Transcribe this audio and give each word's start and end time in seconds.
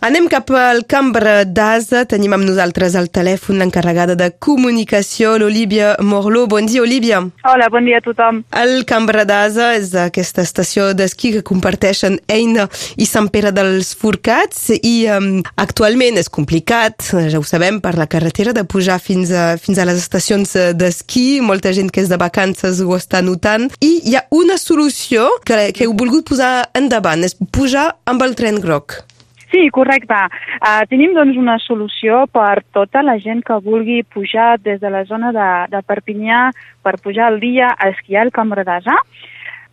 Anem 0.00 0.30
cap 0.32 0.48
al 0.56 0.86
Cambra 0.88 1.42
d'Asa. 1.44 2.06
Tenim 2.08 2.32
amb 2.32 2.46
nosaltres 2.48 2.94
al 2.96 3.10
telèfon 3.12 3.58
l'encarregada 3.60 4.14
de 4.16 4.30
comunicació, 4.40 5.34
l'Olivia 5.36 5.90
Morló. 6.00 6.46
Bon 6.48 6.64
dia, 6.64 6.80
Olivia. 6.80 7.18
Hola, 7.44 7.66
bon 7.68 7.84
dia 7.84 7.98
a 8.00 8.04
tothom. 8.06 8.38
El 8.56 8.86
Cambra 8.88 9.26
d'Asa 9.28 9.74
és 9.76 9.90
aquesta 9.92 10.40
estació 10.40 10.86
d'esquí 10.96 11.34
que 11.34 11.42
comparteixen 11.44 12.16
Eina 12.32 12.64
i 12.96 13.04
Sant 13.04 13.28
Pere 13.28 13.52
dels 13.52 13.90
Forcats 13.92 14.70
i 14.78 14.94
um, 15.12 15.28
actualment 15.60 16.16
és 16.16 16.32
complicat, 16.32 17.10
ja 17.28 17.36
ho 17.36 17.44
sabem, 17.44 17.82
per 17.84 17.92
la 18.00 18.08
carretera 18.08 18.56
de 18.56 18.64
pujar 18.64 18.96
fins 19.04 19.34
a, 19.36 19.58
fins 19.60 19.76
a 19.76 19.84
les 19.84 20.00
estacions 20.00 20.56
d'esquí. 20.80 21.42
Molta 21.44 21.74
gent 21.76 21.92
que 21.92 22.00
és 22.00 22.08
de 22.08 22.16
vacances 22.16 22.80
ho 22.80 22.96
està 22.96 23.20
notant. 23.20 23.68
I 23.84 23.92
hi 24.00 24.16
ha 24.16 24.24
una 24.32 24.56
solució 24.56 25.28
que, 25.44 25.60
que 25.76 25.84
heu 25.84 25.92
volgut 25.92 26.32
posar 26.32 26.70
endavant, 26.72 27.28
és 27.28 27.36
pujar 27.52 27.90
amb 28.08 28.24
el 28.24 28.32
tren 28.40 28.64
groc. 28.64 29.02
Sí, 29.50 29.66
correcte. 29.74 30.14
Uh, 30.62 30.84
tenim 30.86 31.14
doncs 31.16 31.38
una 31.38 31.56
solució 31.58 32.22
per 32.30 32.62
tota 32.70 33.02
la 33.02 33.16
gent 33.18 33.42
que 33.42 33.56
vulgui 33.64 34.04
pujar 34.06 34.60
des 34.62 34.78
de 34.78 34.90
la 34.94 35.02
zona 35.08 35.32
de, 35.34 35.48
de 35.72 35.80
Perpinyà 35.82 36.44
per 36.86 37.00
pujar 37.02 37.26
al 37.26 37.40
dia 37.42 37.72
a 37.74 37.88
esquiar 37.90 38.22
al 38.22 38.30
Camp 38.30 38.54
d'Asa. 38.54 38.94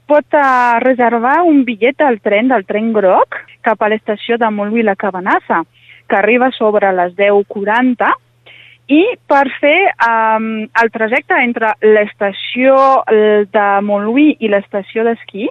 Pot 0.10 0.34
uh, 0.34 0.80
reservar 0.82 1.44
un 1.46 1.62
bitllet 1.68 2.02
al 2.02 2.18
tren, 2.26 2.50
del 2.50 2.66
tren 2.66 2.90
groc, 2.96 3.38
cap 3.62 3.82
a 3.82 3.92
l'estació 3.92 4.40
de 4.42 4.50
Montluí 4.50 4.82
la 4.82 4.96
Cabanassa, 4.96 5.62
que 6.10 6.16
arriba 6.16 6.50
sobre 6.58 6.90
les 6.96 7.14
10.40 7.14 8.10
i 8.88 9.04
per 9.28 9.46
fer 9.60 9.92
um, 10.08 10.64
el 10.82 10.92
trajecte 10.96 11.38
entre 11.44 11.74
l'estació 11.84 13.04
de 13.52 13.70
Montluí 13.84 14.38
i 14.40 14.50
l'estació 14.50 15.04
d'esquí 15.04 15.50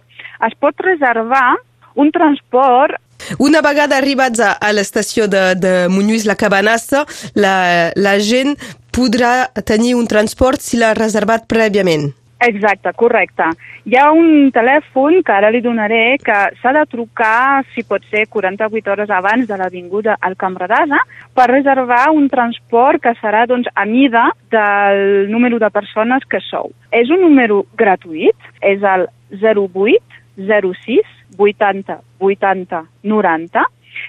es 0.48 0.56
pot 0.56 0.80
reservar 0.80 1.58
un 2.00 2.10
transport 2.12 2.96
una 3.38 3.62
vegada 3.64 3.96
arribats 3.98 4.40
a, 4.40 4.52
a 4.60 4.72
l'estació 4.72 5.26
de, 5.30 5.54
de 5.58 5.74
Muñuís 5.92 6.26
la 6.26 6.36
Cabanassa, 6.36 7.04
la, 7.34 7.92
la 7.96 8.18
gent 8.18 8.56
podrà 8.96 9.48
tenir 9.64 9.94
un 9.96 10.06
transport 10.08 10.62
si 10.62 10.78
l'ha 10.80 10.94
reservat 10.96 11.44
prèviament. 11.50 12.12
Exacte, 12.44 12.92
correcte. 12.92 13.46
Hi 13.88 13.96
ha 13.96 14.10
un 14.12 14.50
telèfon 14.52 15.22
que 15.24 15.32
ara 15.32 15.48
li 15.52 15.62
donaré 15.64 16.18
que 16.20 16.36
s'ha 16.60 16.72
de 16.76 16.82
trucar, 16.92 17.64
si 17.72 17.84
pot 17.88 18.04
ser, 18.10 18.26
48 18.28 18.92
hores 18.92 19.10
abans 19.10 19.48
de 19.48 19.56
l'avinguda 19.56 20.18
al 20.20 20.36
Camp 20.36 20.58
Redasa 20.60 21.00
per 21.34 21.48
reservar 21.48 22.10
un 22.12 22.28
transport 22.28 23.00
que 23.02 23.14
serà 23.22 23.46
doncs, 23.48 23.70
a 23.72 23.86
mida 23.88 24.26
del 24.52 25.30
número 25.32 25.58
de 25.62 25.70
persones 25.72 26.28
que 26.28 26.42
sou. 26.50 26.74
És 26.92 27.08
un 27.08 27.24
número 27.24 27.64
gratuït, 27.80 28.36
és 28.60 28.84
el 28.84 29.08
08 29.32 29.96
06 30.36 31.16
80 31.36 31.98
80 32.20 32.84
90 33.02 33.64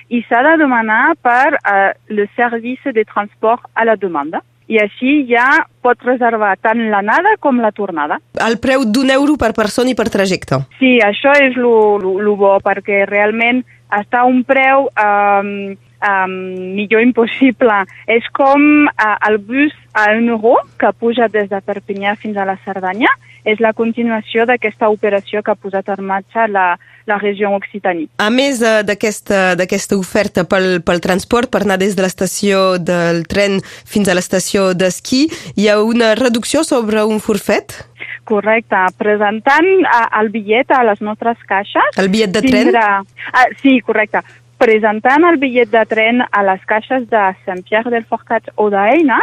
i 0.09 0.21
s'ha 0.27 0.43
de 0.43 0.57
demanar 0.59 1.15
per 1.23 1.55
uh, 1.55 1.91
le 2.11 2.27
service 2.35 2.91
de 2.93 3.03
transport 3.07 3.67
a 3.73 3.85
la 3.87 3.95
demanda 3.95 4.41
i 4.67 4.79
així 4.81 5.21
ja 5.29 5.47
pot 5.81 6.01
reservar 6.03 6.57
tant 6.59 6.81
l'anada 6.91 7.37
com 7.39 7.61
la 7.63 7.71
tornada. 7.71 8.19
El 8.43 8.59
preu 8.59 8.83
d'un 8.83 9.09
euro 9.15 9.37
per 9.39 9.53
persona 9.55 9.93
i 9.93 9.95
per 9.95 10.09
trajecte. 10.11 10.59
Sí, 10.79 10.97
això 11.03 11.31
és 11.39 11.55
el 11.55 12.31
bo, 12.35 12.57
perquè 12.63 13.05
realment 13.07 13.63
està 13.95 14.25
un 14.27 14.43
preu 14.43 14.89
um, 14.91 15.77
um, 16.01 16.33
millor 16.75 17.01
impossible. 17.05 17.83
És 18.07 18.25
com 18.35 18.87
uh, 18.87 19.15
el 19.29 19.39
bus 19.39 19.73
a 19.97 20.11
un 20.17 20.29
euro 20.29 20.57
que 20.77 20.91
puja 20.93 21.27
des 21.31 21.49
de 21.49 21.61
Perpinyà 21.61 22.15
fins 22.19 22.37
a 22.37 22.45
la 22.45 22.57
Cerdanya. 22.65 23.09
És 23.47 23.61
la 23.63 23.71
continuació 23.71 24.43
d'aquesta 24.43 24.89
operació 24.91 25.39
que 25.39 25.53
ha 25.53 25.55
posat 25.55 25.87
en 25.93 26.03
marxa 26.03 26.49
la, 26.51 26.73
la 27.07 27.17
regió 27.21 27.53
Occitanie. 27.55 28.09
A 28.19 28.29
més 28.29 28.59
uh, 28.59 28.81
d'aquesta 28.83 29.95
oferta 29.95 30.43
pel, 30.43 30.81
pel 30.83 31.03
transport, 31.03 31.49
per 31.53 31.63
anar 31.63 31.79
des 31.79 31.95
de 31.95 32.03
l'estació 32.03 32.75
del 32.77 33.23
tren 33.31 33.61
fins 33.63 34.09
a 34.11 34.17
l'estació 34.17 34.73
d'esquí, 34.75 35.27
hi 35.55 35.69
ha 35.69 35.79
una 35.81 36.13
reducció 36.19 36.65
sobre 36.67 37.05
un 37.07 37.23
forfet? 37.23 37.77
Correcte. 38.27 38.81
Presentant 38.99 39.69
uh, 39.85 40.03
el 40.19 40.33
bitllet 40.33 40.75
a 40.75 40.83
les 40.89 40.99
nostres 40.99 41.39
caixes... 41.47 41.95
El 41.95 42.11
bitllet 42.11 42.35
de 42.35 42.43
tren? 42.43 42.67
Tindrà... 42.73 42.89
Uh, 43.31 43.47
sí, 43.63 43.79
correcte. 43.87 44.25
Presentant 44.57 45.25
el 45.29 45.35
bitllet 45.37 45.69
de 45.69 45.83
tren 45.85 46.23
a 46.25 46.41
les 46.45 46.63
caixes 46.65 47.03
de 47.11 47.23
Sant-Pierre 47.45 47.91
del 47.93 48.07
Forcat 48.09 48.49
o 48.57 48.71
d'Eina, 48.73 49.19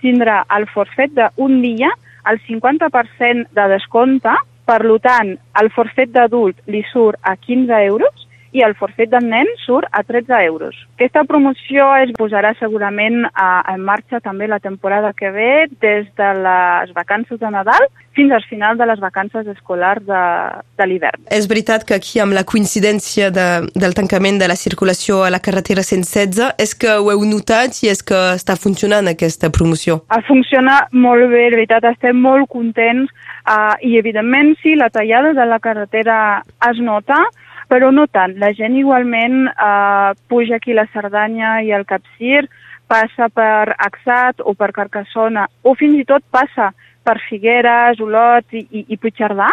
tindrà 0.00 0.38
el 0.56 0.64
forfet 0.72 1.12
d'un 1.16 1.58
dia 1.60 1.90
el 2.30 2.40
50% 2.46 3.52
de 3.58 3.66
descompte. 3.74 4.32
Per 4.68 4.80
tant, 5.04 5.34
el 5.60 5.68
forfet 5.72 6.10
d'adult 6.12 6.56
li 6.72 6.80
surt 6.92 7.20
a 7.22 7.36
15 7.36 7.84
euros 7.88 8.27
i 8.58 8.64
el 8.66 8.74
forfet 8.78 9.10
del 9.12 9.28
nen 9.30 9.48
surt 9.64 9.88
a 9.92 10.02
13 10.02 10.42
euros. 10.46 10.76
Aquesta 10.96 11.22
promoció 11.28 11.86
es 12.02 12.12
posarà 12.18 12.52
segurament 12.58 13.24
a, 13.32 13.62
en 13.74 13.84
marxa 13.86 14.20
també 14.24 14.48
la 14.50 14.58
temporada 14.58 15.14
que 15.14 15.30
ve 15.30 15.52
des 15.80 16.08
de 16.18 16.30
les 16.42 16.92
vacances 16.96 17.38
de 17.40 17.50
Nadal 17.54 17.86
fins 18.18 18.32
al 18.34 18.42
final 18.50 18.76
de 18.78 18.86
les 18.90 18.98
vacances 18.98 19.46
escolars 19.46 20.02
de, 20.06 20.22
de 20.78 20.86
l'hivern. 20.90 21.22
És 21.30 21.46
veritat 21.50 21.86
que 21.86 21.94
aquí 21.94 22.18
amb 22.18 22.34
la 22.34 22.42
coincidència 22.42 23.30
de, 23.30 23.46
del 23.78 23.94
tancament 23.94 24.40
de 24.42 24.48
la 24.50 24.58
circulació 24.58 25.22
a 25.22 25.30
la 25.30 25.38
carretera 25.44 25.84
116 25.86 26.58
és 26.58 26.74
que 26.74 26.96
ho 26.98 27.12
heu 27.12 27.22
notat 27.28 27.78
i 27.84 27.92
és 27.92 28.02
que 28.02 28.18
està 28.34 28.58
funcionant 28.58 29.06
aquesta 29.06 29.52
promoció? 29.54 30.00
Funciona 30.26 30.80
molt 30.90 31.28
bé, 31.30 31.46
de 31.52 31.60
veritat, 31.60 31.86
estem 31.92 32.18
molt 32.18 32.50
contents 32.50 33.12
uh, 33.46 33.76
i 33.86 33.94
evidentment 34.00 34.56
sí, 34.62 34.74
la 34.74 34.90
tallada 34.90 35.32
de 35.38 35.46
la 35.46 35.60
carretera 35.62 36.18
es 36.68 36.82
nota, 36.82 37.22
però 37.68 37.90
no 37.92 38.06
tant. 38.08 38.34
La 38.40 38.50
gent 38.56 38.76
igualment 38.80 39.46
uh, 39.50 40.16
puja 40.28 40.56
aquí 40.56 40.74
la 40.76 40.88
Cerdanya 40.92 41.58
i 41.62 41.72
el 41.76 41.86
Capcir, 41.88 42.48
passa 42.88 43.28
per 43.28 43.76
Axat 43.76 44.40
o 44.40 44.54
per 44.56 44.72
Carcassona, 44.72 45.46
o 45.62 45.74
fins 45.76 46.00
i 46.00 46.06
tot 46.08 46.24
passa 46.32 46.72
per 47.04 47.18
Figueres, 47.28 48.00
Olot 48.04 48.56
i, 48.56 48.64
i, 48.72 48.84
i 48.88 48.96
Puigcerdà, 48.96 49.50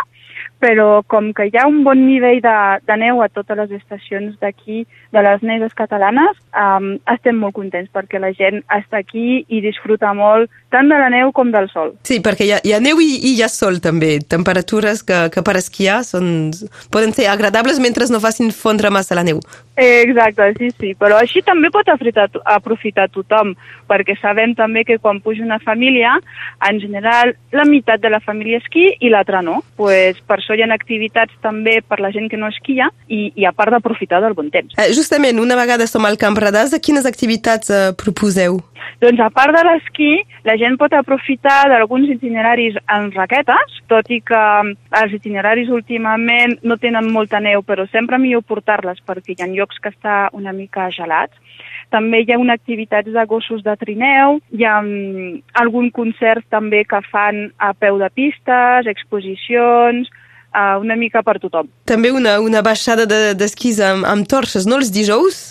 però 0.59 1.03
com 1.07 1.31
que 1.35 1.47
hi 1.49 1.57
ha 1.59 1.67
un 1.69 1.83
bon 1.85 2.05
nivell 2.07 2.41
de, 2.43 2.55
de 2.87 2.97
neu 2.97 3.21
a 3.21 3.29
totes 3.29 3.57
les 3.59 3.75
estacions 3.77 4.37
d'aquí, 4.41 4.85
de 5.13 5.23
les 5.23 5.43
neves 5.45 5.73
catalanes, 5.77 6.37
um, 6.57 6.95
estem 7.13 7.37
molt 7.39 7.55
contents 7.57 7.91
perquè 7.93 8.19
la 8.21 8.31
gent 8.35 8.61
està 8.73 9.01
aquí 9.03 9.43
i 9.47 9.61
disfruta 9.63 10.13
molt 10.17 10.51
tant 10.73 10.89
de 10.91 10.97
la 10.99 11.11
neu 11.13 11.31
com 11.35 11.51
del 11.53 11.69
sol. 11.71 11.93
Sí, 12.07 12.19
perquè 12.23 12.47
hi 12.47 12.55
ha, 12.55 12.59
hi 12.63 12.73
ha 12.75 12.81
neu 12.83 12.99
i, 13.03 13.11
i 13.29 13.35
hi 13.37 13.43
ha 13.45 13.51
sol 13.51 13.79
també, 13.83 14.17
temperatures 14.19 15.03
que, 15.07 15.25
que 15.31 15.43
per 15.45 15.55
esquiar 15.59 16.01
són, 16.07 16.51
poden 16.91 17.15
ser 17.15 17.29
agradables 17.31 17.79
mentre 17.83 18.07
no 18.11 18.23
facin 18.23 18.51
fondre 18.55 18.91
massa 18.91 19.15
la 19.17 19.23
neu. 19.27 19.39
Exacte, 19.75 20.51
sí, 20.59 20.71
sí, 20.79 20.93
però 20.99 21.19
així 21.19 21.41
també 21.43 21.71
pot 21.71 21.87
aprofitar, 21.91 22.27
aprofitar 22.47 23.09
tothom, 23.11 23.53
perquè 23.89 24.15
sabem 24.19 24.55
també 24.55 24.85
que 24.87 24.99
quan 24.99 25.21
puja 25.23 25.43
una 25.43 25.59
família, 25.63 26.15
en 26.67 26.79
general 26.79 27.35
la 27.55 27.65
meitat 27.67 28.03
de 28.03 28.11
la 28.11 28.21
família 28.23 28.59
esquí 28.63 28.87
i 28.99 29.11
l'altra 29.11 29.41
no. 29.43 29.61
Pues, 29.75 30.19
per 30.27 30.34
això 30.41 30.55
hi 30.55 30.63
ha 30.63 30.69
activitats 30.73 31.33
també 31.41 31.79
per 31.81 31.99
la 32.03 32.11
gent 32.11 32.29
que 32.31 32.39
no 32.39 32.49
esquia 32.51 32.89
i, 33.07 33.31
i 33.35 33.45
a 33.45 33.53
part 33.55 33.73
d'aprofitar 33.75 34.21
del 34.23 34.37
bon 34.37 34.51
temps. 34.53 34.73
Eh, 34.77 34.91
justament, 34.93 35.39
una 35.39 35.57
vegada 35.59 35.87
som 35.87 36.05
al 36.05 36.17
Camp 36.21 36.37
Radàs, 36.37 36.75
quines 36.81 37.05
activitats 37.05 37.69
eh, 37.69 37.91
proposeu? 37.97 38.61
Doncs 39.01 39.19
a 39.19 39.29
part 39.33 39.53
de 39.55 39.61
l'esquí, 39.67 40.11
la 40.47 40.55
gent 40.59 40.77
pot 40.79 40.93
aprofitar 40.95 41.65
d'alguns 41.71 42.09
itineraris 42.13 42.77
en 42.95 43.09
raquetes, 43.15 43.79
tot 43.91 44.09
i 44.13 44.21
que 44.23 44.41
mm, 44.63 44.75
els 45.01 45.15
itineraris 45.17 45.71
últimament 45.73 46.57
no 46.63 46.77
tenen 46.81 47.11
molta 47.11 47.41
neu, 47.43 47.63
però 47.65 47.87
sempre 47.91 48.19
millor 48.21 48.45
portar-les 48.47 49.01
perquè 49.05 49.35
hi 49.35 49.43
ha 49.43 49.51
llocs 49.51 49.81
que 49.81 49.91
està 49.91 50.29
una 50.33 50.53
mica 50.55 50.87
gelats. 50.95 51.35
També 51.93 52.23
hi 52.23 52.33
ha 52.33 52.39
una 52.41 52.55
activitats 52.57 53.11
de 53.13 53.25
gossos 53.29 53.63
de 53.63 53.75
trineu, 53.79 54.39
hi 54.51 54.65
ha 54.65 54.79
um, 54.81 55.41
algun 55.61 55.91
concert 55.93 56.45
també 56.49 56.83
que 56.87 57.01
fan 57.11 57.49
a 57.59 57.73
peu 57.77 57.99
de 58.01 58.09
pistes, 58.15 58.89
exposicions, 58.89 60.09
uh, 60.55 60.79
una 60.79 60.95
mica 60.95 61.23
per 61.23 61.37
tothom. 61.43 61.69
També 61.89 62.11
una, 62.15 62.39
una 62.43 62.63
baixada 62.65 63.05
d'esquís 63.35 63.81
de, 63.81 63.89
amb, 63.91 64.07
amb 64.07 64.27
torxes, 64.31 64.67
no, 64.69 64.79
els 64.79 64.93
dijous? 64.95 65.43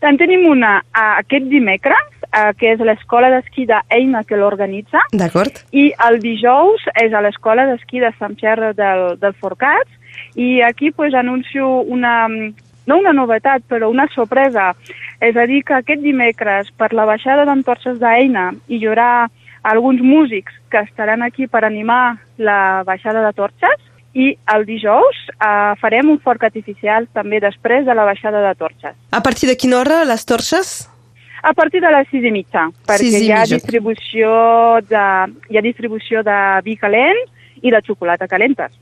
En 0.00 0.16
tenim 0.16 0.46
una 0.48 0.78
uh, 0.80 1.18
aquest 1.20 1.50
dimecres, 1.52 2.06
uh, 2.30 2.50
que 2.56 2.72
és 2.74 2.80
l'escola 2.84 3.30
d'esquí 3.34 3.66
d'Eina 3.68 4.24
que 4.24 4.38
l'organitza. 4.40 5.04
D'acord. 5.12 5.62
I 5.76 5.90
el 6.08 6.20
dijous 6.22 6.86
és 7.02 7.12
a 7.12 7.22
l'escola 7.24 7.68
d'esquí 7.68 8.00
de 8.02 8.12
Sant 8.18 8.38
Pierre 8.40 8.72
del, 8.78 9.20
del 9.20 9.36
Forcats. 9.36 9.92
I 10.34 10.62
aquí 10.66 10.90
pues, 10.90 11.14
anuncio 11.14 11.68
una, 11.86 12.26
no 12.28 12.98
una 12.98 13.12
novetat, 13.12 13.62
però 13.68 13.90
una 13.92 14.08
sorpresa. 14.14 14.72
És 15.20 15.36
a 15.36 15.44
dir, 15.46 15.62
que 15.68 15.76
aquest 15.76 16.00
dimecres, 16.02 16.72
per 16.80 16.90
la 16.96 17.04
baixada 17.08 17.44
d'entorxes 17.44 18.00
d'Eina, 18.00 18.50
hi 18.72 18.80
haurà 18.86 19.28
alguns 19.62 20.00
músics 20.00 20.56
que 20.72 20.80
estaran 20.80 21.22
aquí 21.22 21.46
per 21.46 21.66
animar 21.66 22.16
la 22.38 22.82
baixada 22.88 23.20
de 23.26 23.32
torxes 23.36 23.89
i 24.14 24.32
el 24.54 24.64
dijous 24.66 25.18
eh, 25.36 25.74
farem 25.80 26.10
un 26.10 26.18
foc 26.22 26.42
artificial 26.48 27.06
també 27.14 27.40
després 27.42 27.86
de 27.86 27.94
la 27.94 28.06
baixada 28.08 28.42
de 28.42 28.54
torxes. 28.58 28.96
A 29.10 29.22
partir 29.22 29.48
de 29.50 29.56
quina 29.56 29.78
hora 29.78 30.02
les 30.04 30.24
torxes? 30.26 30.88
A 31.42 31.54
partir 31.56 31.80
de 31.80 31.90
les 31.94 32.08
sis 32.10 32.24
i 32.26 32.32
mitja, 32.34 32.66
perquè 32.86 33.06
i 33.06 33.26
hi 33.26 33.30
ha, 33.32 33.44
mitja. 33.46 33.56
distribució 33.56 34.30
de, 34.90 35.04
hi 35.48 35.56
ha 35.56 35.64
distribució 35.64 36.24
de 36.26 36.38
vi 36.66 36.76
calent 36.76 37.22
i 37.62 37.72
de 37.72 37.80
xocolata 37.86 38.28
calentes. 38.28 38.74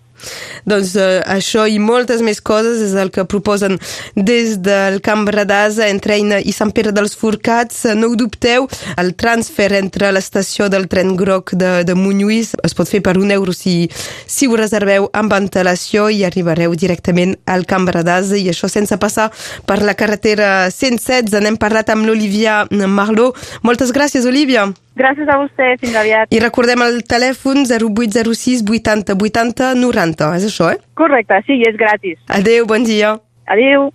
Doncs 0.67 0.95
eh, 0.97 1.21
això 1.27 1.67
i 1.69 1.79
moltes 1.79 2.23
més 2.25 2.41
coses 2.41 2.81
és 2.83 2.95
el 2.99 3.13
que 3.15 3.27
proposen 3.29 3.79
des 4.17 4.59
del 4.65 5.01
Camp 5.05 5.27
Bradasa 5.29 5.89
entre 5.89 6.17
Eina 6.17 6.41
i 6.41 6.55
Sant 6.55 6.73
Pere 6.75 6.93
dels 6.97 7.17
Forcats. 7.19 7.85
No 7.99 8.13
ho 8.13 8.19
dubteu, 8.19 8.69
el 8.97 9.15
transfer 9.19 9.71
entre 9.79 10.11
l'estació 10.15 10.69
del 10.73 10.89
tren 10.89 11.15
groc 11.19 11.55
de, 11.59 11.83
de 11.85 11.95
Montlluís 11.99 12.55
es 12.65 12.75
pot 12.75 12.89
fer 12.91 13.03
per 13.05 13.17
un 13.21 13.31
euro 13.35 13.55
si, 13.55 13.89
si 14.27 14.49
ho 14.49 14.57
reserveu 14.59 15.09
amb 15.17 15.35
antelació 15.37 16.09
i 16.11 16.25
arribareu 16.27 16.75
directament 16.79 17.37
al 17.47 17.67
Camp 17.69 17.89
Bradasa 17.89 18.39
i 18.39 18.49
això 18.51 18.71
sense 18.71 18.97
passar 18.99 19.31
per 19.67 19.81
la 19.83 19.97
carretera 19.99 20.69
116. 20.73 21.39
N'hem 21.43 21.61
parlat 21.61 21.93
amb 21.95 22.09
l'Olivia 22.09 22.65
Marló. 22.71 23.33
Moltes 23.63 23.95
gràcies, 23.95 24.27
Olivia. 24.29 24.69
Gràcies 24.99 25.29
a 25.31 25.37
vostè, 25.39 25.77
fins 25.79 25.95
aviat. 25.99 26.33
I 26.35 26.41
recordem 26.43 26.83
el 26.83 27.01
telèfon 27.07 27.63
0806 27.69 28.65
80 28.67 29.15
80 29.15 29.71
90. 29.79 30.33
És 30.41 30.49
això, 30.51 30.73
eh? 30.75 30.81
Correcte, 30.99 31.39
sí, 31.47 31.61
és 31.69 31.79
gratis. 31.79 32.19
Adeu, 32.41 32.67
bon 32.67 32.87
dia. 32.87 33.15
Adeu. 33.47 33.93